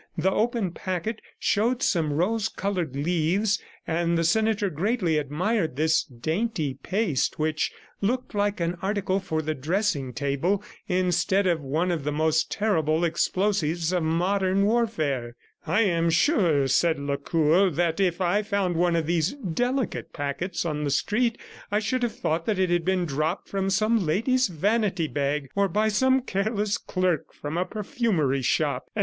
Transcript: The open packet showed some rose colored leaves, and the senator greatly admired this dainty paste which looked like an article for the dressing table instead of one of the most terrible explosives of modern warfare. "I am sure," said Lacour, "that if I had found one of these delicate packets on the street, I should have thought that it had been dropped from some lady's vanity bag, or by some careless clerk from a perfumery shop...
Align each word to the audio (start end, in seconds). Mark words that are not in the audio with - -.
The 0.17 0.31
open 0.31 0.71
packet 0.71 1.21
showed 1.37 1.83
some 1.83 2.11
rose 2.13 2.49
colored 2.49 2.95
leaves, 2.95 3.61
and 3.85 4.17
the 4.17 4.23
senator 4.23 4.71
greatly 4.71 5.19
admired 5.19 5.75
this 5.75 6.03
dainty 6.03 6.73
paste 6.81 7.37
which 7.37 7.71
looked 8.01 8.33
like 8.33 8.59
an 8.59 8.79
article 8.81 9.19
for 9.19 9.43
the 9.43 9.53
dressing 9.53 10.11
table 10.11 10.63
instead 10.87 11.45
of 11.45 11.61
one 11.61 11.91
of 11.91 12.03
the 12.03 12.11
most 12.11 12.49
terrible 12.51 13.03
explosives 13.03 13.93
of 13.93 14.01
modern 14.01 14.65
warfare. 14.65 15.35
"I 15.67 15.81
am 15.81 16.09
sure," 16.09 16.67
said 16.67 16.97
Lacour, 16.97 17.69
"that 17.69 17.99
if 17.99 18.19
I 18.21 18.37
had 18.37 18.47
found 18.47 18.77
one 18.77 18.95
of 18.95 19.05
these 19.05 19.33
delicate 19.33 20.13
packets 20.13 20.65
on 20.65 20.83
the 20.83 20.89
street, 20.89 21.37
I 21.71 21.77
should 21.77 22.01
have 22.01 22.15
thought 22.17 22.47
that 22.47 22.57
it 22.57 22.71
had 22.71 22.83
been 22.85 23.05
dropped 23.05 23.49
from 23.49 23.69
some 23.69 24.03
lady's 24.03 24.47
vanity 24.47 25.07
bag, 25.07 25.49
or 25.55 25.67
by 25.67 25.89
some 25.89 26.21
careless 26.23 26.79
clerk 26.79 27.35
from 27.35 27.55
a 27.55 27.65
perfumery 27.65 28.41
shop... 28.41 28.89